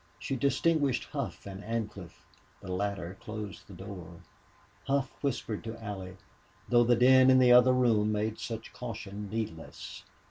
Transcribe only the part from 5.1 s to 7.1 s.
whispered to Allie, though the